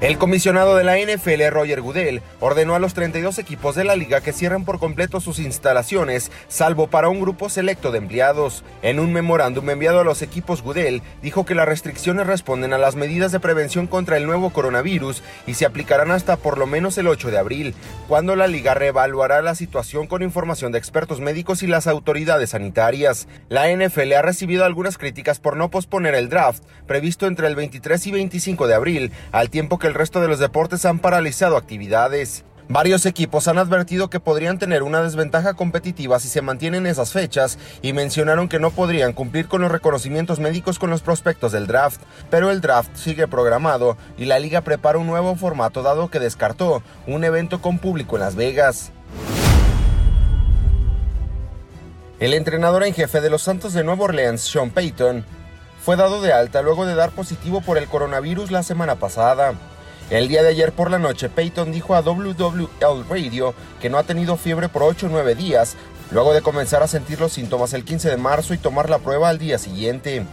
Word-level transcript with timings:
El 0.00 0.16
comisionado 0.16 0.76
de 0.76 0.84
la 0.84 0.96
NFL, 0.96 1.48
Roger 1.50 1.80
Goodell, 1.80 2.22
ordenó 2.38 2.76
a 2.76 2.78
los 2.78 2.94
32 2.94 3.40
equipos 3.40 3.74
de 3.74 3.82
la 3.82 3.96
liga 3.96 4.20
que 4.20 4.32
cierren 4.32 4.64
por 4.64 4.78
completo 4.78 5.20
sus 5.20 5.40
instalaciones, 5.40 6.30
salvo 6.46 6.86
para 6.86 7.08
un 7.08 7.20
grupo 7.20 7.48
selecto 7.48 7.90
de 7.90 7.98
empleados. 7.98 8.62
En 8.82 9.00
un 9.00 9.12
memorándum 9.12 9.68
enviado 9.68 9.98
a 9.98 10.04
los 10.04 10.22
equipos, 10.22 10.62
Goodell 10.62 11.02
dijo 11.20 11.44
que 11.44 11.56
las 11.56 11.66
restricciones 11.66 12.28
responden 12.28 12.72
a 12.74 12.78
las 12.78 12.94
medidas 12.94 13.32
de 13.32 13.40
prevención 13.40 13.88
contra 13.88 14.16
el 14.16 14.26
nuevo 14.26 14.50
coronavirus 14.50 15.24
y 15.48 15.54
se 15.54 15.66
aplicarán 15.66 16.12
hasta 16.12 16.36
por 16.36 16.58
lo 16.58 16.68
menos 16.68 16.96
el 16.96 17.08
8 17.08 17.32
de 17.32 17.38
abril, 17.38 17.74
cuando 18.06 18.36
la 18.36 18.46
liga 18.46 18.74
reevaluará 18.74 19.42
la 19.42 19.56
situación 19.56 20.06
con 20.06 20.22
información 20.22 20.70
de 20.70 20.78
expertos 20.78 21.18
médicos 21.18 21.64
y 21.64 21.66
las 21.66 21.88
autoridades 21.88 22.50
sanitarias. 22.50 23.26
La 23.48 23.68
NFL 23.68 24.12
ha 24.12 24.22
recibido 24.22 24.64
algunas 24.64 24.96
críticas 24.96 25.40
por 25.40 25.56
no 25.56 25.72
posponer 25.72 26.14
el 26.14 26.28
draft, 26.28 26.62
previsto 26.86 27.26
entre 27.26 27.48
el 27.48 27.56
23 27.56 28.06
y 28.06 28.12
25 28.12 28.68
de 28.68 28.74
abril, 28.74 29.12
al 29.32 29.50
tiempo 29.50 29.80
que 29.80 29.87
el 29.88 29.94
resto 29.94 30.20
de 30.20 30.28
los 30.28 30.38
deportes 30.38 30.84
han 30.84 31.00
paralizado 31.00 31.56
actividades. 31.56 32.44
Varios 32.70 33.06
equipos 33.06 33.48
han 33.48 33.56
advertido 33.56 34.10
que 34.10 34.20
podrían 34.20 34.58
tener 34.58 34.82
una 34.82 35.00
desventaja 35.00 35.54
competitiva 35.54 36.20
si 36.20 36.28
se 36.28 36.42
mantienen 36.42 36.86
esas 36.86 37.12
fechas 37.12 37.58
y 37.80 37.94
mencionaron 37.94 38.50
que 38.50 38.58
no 38.58 38.70
podrían 38.70 39.14
cumplir 39.14 39.48
con 39.48 39.62
los 39.62 39.72
reconocimientos 39.72 40.38
médicos 40.38 40.78
con 40.78 40.90
los 40.90 41.00
prospectos 41.00 41.52
del 41.52 41.66
draft, 41.66 42.02
pero 42.28 42.50
el 42.50 42.60
draft 42.60 42.94
sigue 42.94 43.26
programado 43.26 43.96
y 44.18 44.26
la 44.26 44.38
liga 44.38 44.60
prepara 44.60 44.98
un 44.98 45.06
nuevo 45.06 45.34
formato 45.34 45.82
dado 45.82 46.10
que 46.10 46.20
descartó 46.20 46.82
un 47.06 47.24
evento 47.24 47.62
con 47.62 47.78
público 47.78 48.16
en 48.16 48.20
Las 48.20 48.36
Vegas. 48.36 48.92
El 52.20 52.34
entrenador 52.34 52.82
en 52.82 52.92
jefe 52.92 53.22
de 53.22 53.30
los 53.30 53.40
Santos 53.40 53.72
de 53.72 53.82
Nueva 53.82 54.04
Orleans, 54.04 54.42
Sean 54.42 54.70
Payton, 54.70 55.24
fue 55.82 55.96
dado 55.96 56.20
de 56.20 56.34
alta 56.34 56.60
luego 56.60 56.84
de 56.84 56.94
dar 56.94 57.12
positivo 57.12 57.62
por 57.62 57.78
el 57.78 57.86
coronavirus 57.86 58.50
la 58.50 58.62
semana 58.62 58.96
pasada. 58.96 59.54
El 60.10 60.26
día 60.26 60.42
de 60.42 60.48
ayer 60.48 60.72
por 60.72 60.90
la 60.90 60.98
noche, 60.98 61.28
Peyton 61.28 61.70
dijo 61.70 61.94
a 61.94 62.00
WWL 62.00 63.04
Radio 63.10 63.54
que 63.78 63.90
no 63.90 63.98
ha 63.98 64.04
tenido 64.04 64.38
fiebre 64.38 64.70
por 64.70 64.82
8 64.82 65.04
o 65.04 65.08
9 65.10 65.34
días, 65.34 65.76
luego 66.12 66.32
de 66.32 66.40
comenzar 66.40 66.82
a 66.82 66.86
sentir 66.86 67.20
los 67.20 67.34
síntomas 67.34 67.74
el 67.74 67.84
15 67.84 68.08
de 68.08 68.16
marzo 68.16 68.54
y 68.54 68.58
tomar 68.58 68.88
la 68.88 69.00
prueba 69.00 69.28
al 69.28 69.36
día 69.38 69.58
siguiente. 69.58 70.24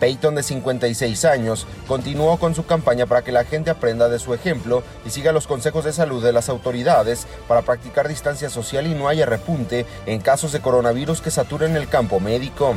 Peyton, 0.00 0.34
de 0.34 0.42
56 0.42 1.24
años, 1.24 1.66
continuó 1.88 2.36
con 2.36 2.54
su 2.54 2.66
campaña 2.66 3.06
para 3.06 3.22
que 3.22 3.32
la 3.32 3.44
gente 3.44 3.70
aprenda 3.70 4.10
de 4.10 4.18
su 4.18 4.34
ejemplo 4.34 4.82
y 5.06 5.10
siga 5.10 5.32
los 5.32 5.46
consejos 5.46 5.86
de 5.86 5.94
salud 5.94 6.22
de 6.22 6.34
las 6.34 6.50
autoridades 6.50 7.26
para 7.48 7.62
practicar 7.62 8.08
distancia 8.08 8.50
social 8.50 8.86
y 8.86 8.92
no 8.92 9.08
haya 9.08 9.24
repunte 9.24 9.86
en 10.04 10.20
casos 10.20 10.52
de 10.52 10.60
coronavirus 10.60 11.22
que 11.22 11.30
saturen 11.30 11.74
el 11.74 11.88
campo 11.88 12.20
médico. 12.20 12.76